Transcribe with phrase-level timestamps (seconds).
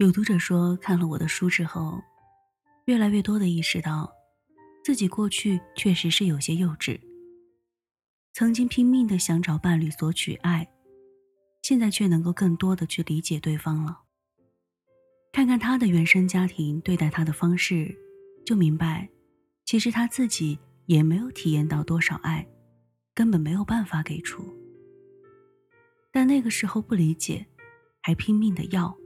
[0.00, 2.00] 有读者说，看了我的书之后，
[2.86, 4.10] 越来越多的意识到，
[4.82, 6.98] 自己过去确实是有些幼稚。
[8.32, 10.66] 曾经拼命的想找伴侣索取爱，
[11.60, 14.00] 现在却能够更多的去理解对方了。
[15.32, 17.94] 看看他的原生家庭对待他的方式，
[18.46, 19.06] 就明白，
[19.66, 22.48] 其实他自己也没有体验到多少爱，
[23.14, 24.42] 根本没有办法给出。
[26.10, 27.46] 但那个时候不理解，
[28.00, 28.96] 还拼命的要。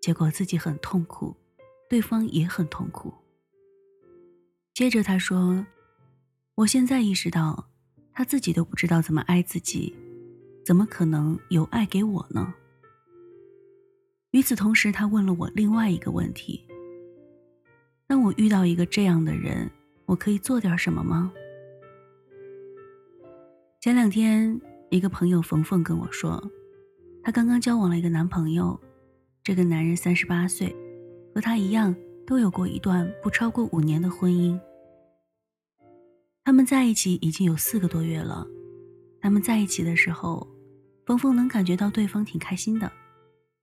[0.00, 1.34] 结果自己很痛苦，
[1.88, 3.12] 对方也很痛苦。
[4.74, 5.66] 接着他说
[6.54, 7.68] ：“我现在意识到，
[8.12, 9.94] 他自己都不知道怎么爱自己，
[10.64, 12.54] 怎么可能有爱给我呢？”
[14.32, 16.64] 与此同时，他问了我另外一个问题
[18.06, 19.68] ：“当我遇到一个这样的人，
[20.06, 21.32] 我可以做点什么吗？”
[23.80, 24.60] 前两天，
[24.90, 26.42] 一个朋友冯凤跟我说，
[27.22, 28.78] 她刚刚交往了一个男朋友。
[29.48, 30.76] 这个男人三十八岁，
[31.34, 34.60] 和他一样都有过一段不超过五年的婚姻。
[36.44, 38.46] 他们在一起已经有四个多月了。
[39.22, 40.46] 他们在一起的时候，
[41.06, 42.92] 冯冯能感觉到对方挺开心的，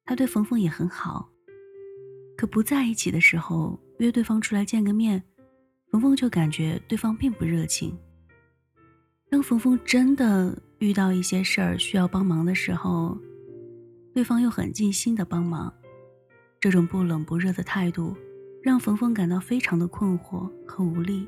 [0.06, 1.30] 他对冯冯也很好。
[2.36, 5.22] 可不在一起的时候，约对方出来见个面，
[5.92, 7.96] 冯冯就感觉对方并不热情。
[9.30, 13.16] 当冯冯真的遇到一些事儿需要帮忙的时候，
[14.16, 15.74] 对方又很尽心的帮忙，
[16.62, 18.16] 这种不冷不热的态度，
[18.64, 21.28] 让冯冯感到非常的困惑和无力。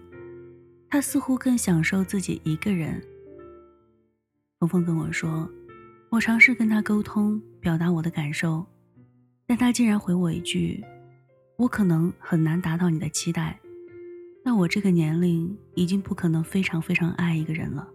[0.89, 3.03] 他似乎更享受自己一个人。
[4.61, 5.51] 冯冯跟我说
[6.09, 8.65] ：“我尝试跟他沟通，表达我的感受，
[9.45, 10.81] 但他竟然回我一句
[11.59, 13.59] ：‘我可能很难达到你的期待。’
[14.45, 17.85] 那我这个年龄已经不可能非常非常爱一个人了。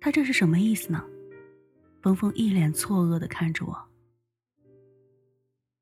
[0.00, 1.04] 他这是什么意思呢？”
[2.02, 3.88] 冯峰一脸错愕的看着我。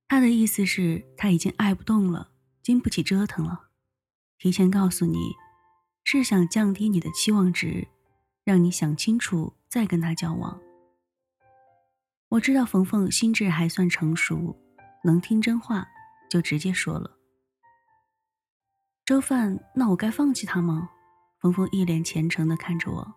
[0.08, 2.30] 他的意思是他已经爱不动了，
[2.62, 3.68] 经不起折腾了，
[4.38, 5.34] 提前告诉你，
[6.02, 7.86] 是想降低你的期望值，
[8.42, 10.60] 让你想清楚再跟他交往。
[12.30, 14.58] 我知道冯峰心智还算成熟，
[15.04, 15.86] 能听真话，
[16.30, 17.18] 就直接说了。
[19.04, 20.90] 周范，那我该放弃他吗？
[21.38, 23.14] 冯峰一脸虔诚的看着我，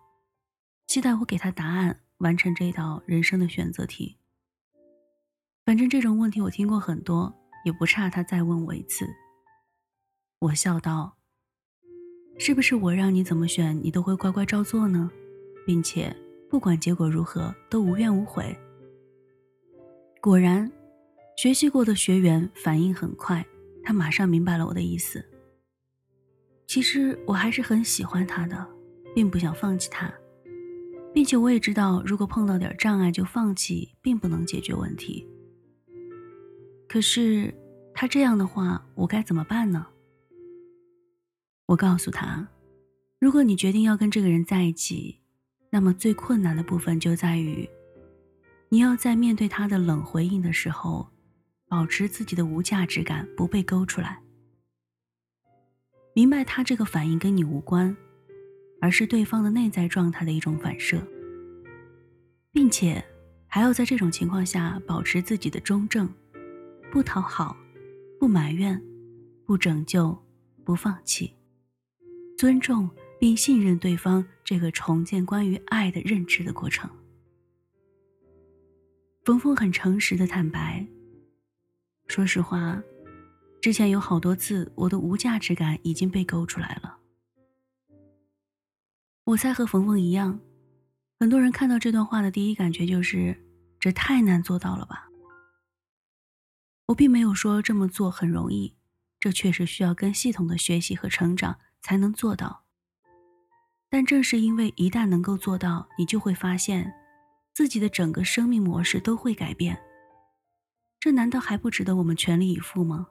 [0.86, 2.00] 期待我给他答案。
[2.22, 4.16] 完成这道人生的选择题。
[5.66, 7.32] 反正这种问题我听过很多，
[7.64, 9.06] 也不差他再问我一次。
[10.38, 11.16] 我笑道
[12.38, 15.10] ：“是不是我让你怎么选，你都会乖乖照做呢？
[15.66, 16.14] 并且
[16.48, 18.56] 不管结果如何，都无怨无悔。”
[20.20, 20.70] 果然，
[21.36, 23.44] 学习过的学员反应很快，
[23.82, 25.24] 他马上明白了我的意思。
[26.66, 28.68] 其实我还是很喜欢他的，
[29.14, 30.12] 并不想放弃他。
[31.14, 35.26] 并且我也知道，如果碰到点障碍就放弃，并不能解决问题。
[36.88, 37.54] 可是
[37.94, 39.86] 他这样的话，我该怎么办呢？
[41.66, 42.48] 我告诉他，
[43.18, 45.20] 如果你决定要跟这个人在一起，
[45.70, 47.68] 那么最困难的部分就在于，
[48.68, 51.08] 你要在面对他的冷回应的时候，
[51.68, 54.20] 保持自己的无价值感不被勾出来，
[56.14, 57.96] 明白他这个反应跟你无关。
[58.82, 61.00] 而是对方的内在状态的一种反射，
[62.50, 63.02] 并且
[63.46, 66.12] 还要在这种情况下保持自己的中正，
[66.90, 67.56] 不讨好，
[68.18, 68.82] 不埋怨，
[69.46, 70.20] 不拯救，
[70.64, 71.32] 不放弃，
[72.36, 72.90] 尊重
[73.20, 76.90] 并信任对方这个重建关于爱的认知的过程。
[79.24, 80.84] 冯峰很诚实的坦白，
[82.08, 82.82] 说实话，
[83.60, 86.98] 之前有好多次我的无价值感已经被勾出来了。
[89.24, 90.40] 我猜和冯冯一样，
[91.20, 93.40] 很多人看到这段话的第一感觉就是，
[93.78, 95.08] 这太难做到了吧。
[96.86, 98.74] 我并没有说这么做很容易，
[99.20, 102.64] 这确实需要跟系统的学习和成长才能做到。
[103.88, 106.92] 但正是因为一旦能够做到，你就会发现，
[107.54, 109.80] 自己的整个生命模式都会改变。
[110.98, 113.06] 这难道还不值得我们全力以赴吗？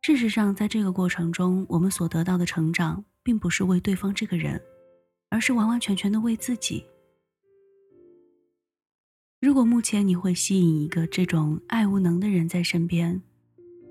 [0.00, 3.04] 事实上，在这个过程中，我们所得到的成长。
[3.26, 4.62] 并不是为对方这个人，
[5.30, 6.84] 而是完完全全的为自己。
[9.40, 13.20] 如果目前你会吸引一个这种爱无能的人在身边，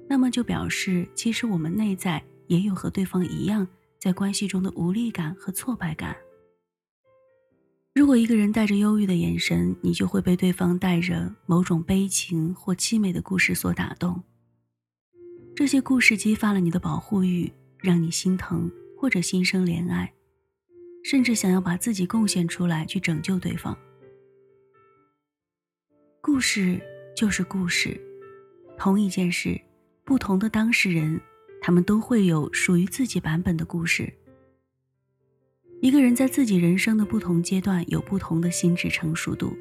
[0.08, 3.68] 那么就表示其实我们内在也有和对方一样
[4.00, 6.16] 在关系中的无力感和挫败感。
[7.94, 14.24] 如果一个人带着忧郁的眼神，你就会被对方带着某种悲情或凄美的故事所打动。
[15.54, 18.72] 这些故事激发了你的保护欲，让你心疼。
[18.98, 20.14] 或者心生怜爱，
[21.04, 23.78] 甚至想要把自己贡献出来去拯救对方。
[26.22, 26.82] 故事
[27.16, 28.00] 就是故事，
[28.78, 29.60] 同一件事，
[30.04, 31.22] 不同的当事人，
[31.62, 34.12] 他们都会有属于自己版本的故事。
[35.82, 39.56] 一个人在自己人生的不同阶段有不同的心智成熟度，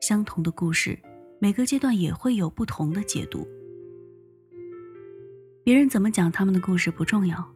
[0.00, 0.96] 相同的故事，
[1.40, 3.48] 每个阶段也会有不同的解读。
[5.64, 7.55] 别人怎么讲他们的故事不重要，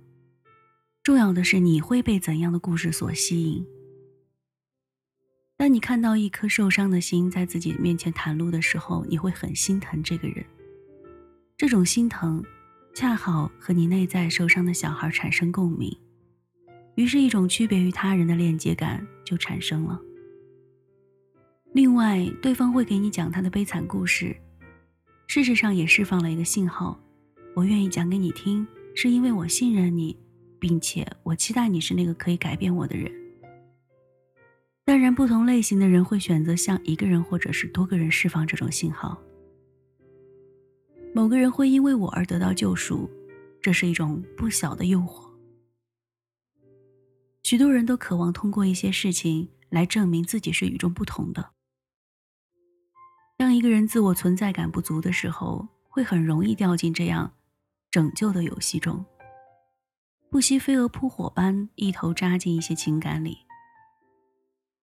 [1.03, 3.67] 重要的是你会被怎样的故事所吸引。
[5.57, 10.45] 当你看到一颗受伤的心在自己面前袒露的时候，你会很心疼这个人。
[11.57, 12.43] 这种心疼，
[12.95, 15.95] 恰好和你内在受伤的小孩产生共鸣。
[16.97, 19.99] 于是，一种区别于他人的链接感就产生了。
[21.73, 24.37] 另外，对方会给你讲他的悲惨故事，
[25.27, 26.99] 事实上也释放了一个信号：
[27.55, 30.17] 我愿意讲给你听，是因为我信任你，
[30.61, 33.11] 并且我期待你是那个可以改变我的人。
[34.85, 39.21] 当然，不同类型的人会选择向一个人或者是多个人释放这种信号。
[41.15, 43.09] 某个人会因为我而得到救赎，
[43.61, 45.29] 这是一种不小的诱惑。
[47.43, 51.51] 许多人都渴望通过一些事情来证明自己是与众不同的。
[53.37, 57.33] 当一个人自我存在感不足的时候，会很容易掉进这样
[57.91, 59.05] 拯救的游戏中，
[60.31, 63.39] 不惜飞蛾扑火般一头扎进一些情感里。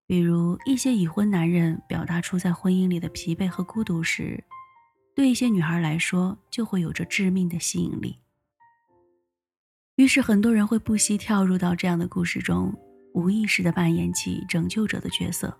[0.06, 4.44] 比如，一些已婚男人表达出在婚姻里的疲惫和孤独时，
[5.16, 8.20] 对一些女孩来说就会有着致命的吸引力。
[9.96, 12.74] 于是，很多人会不惜跳入到这样的故事中，
[13.14, 15.58] 无意识地扮演起拯救者的角色，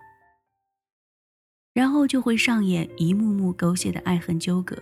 [1.72, 4.76] 然后就会上演一幕幕狗血的爱恨纠葛，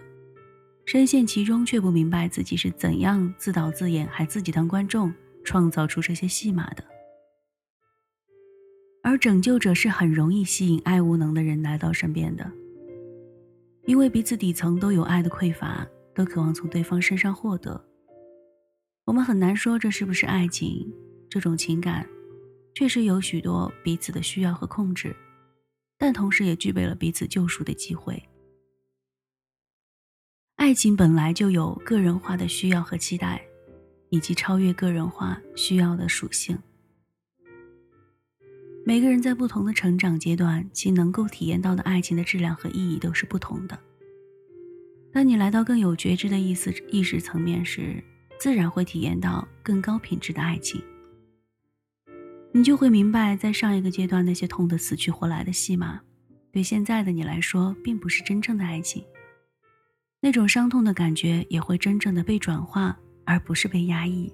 [0.86, 5.12] 深陷其中却不明白自己是怎样自导自演，还自己当观众，
[5.44, 6.84] 创造出这些戏码的。
[9.02, 12.48] 而拯救者是很容易吸引爱无能的人来到身边的，
[13.84, 15.84] 因为彼此底层都有爱的匮乏，
[16.14, 17.84] 都渴望从对方身上获得。
[19.04, 20.88] 我们很难说这是不是爱情，
[21.28, 22.08] 这种情感
[22.74, 25.14] 确实有许多彼此的需要和控制，
[25.98, 28.22] 但同时也具备了彼此救赎的机会。
[30.56, 33.40] 爱情本来就有个人化的需要和期待，
[34.08, 36.58] 以及超越个人化需要的属性。
[38.84, 43.78] 每个人在不同的成长阶段，其能够体验到的爱情的质量和意义都是不同的。
[45.12, 48.02] 当你来到更有觉知的意思意识层面时，
[48.40, 50.82] 自然会体验到更高品质的爱情，
[52.52, 56.00] 你就会明白，在上一个阶段那些痛得死去活来的戏码，
[56.50, 59.04] 对现在的你来说并不是真正的爱情。
[60.26, 64.28] 那种伤痛的感觉也会真正的被转化，而不是被压抑。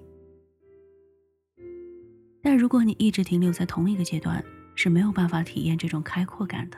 [2.41, 4.43] 但如果你一直停留在同一个阶段，
[4.73, 6.77] 是没有办法体验这种开阔感的。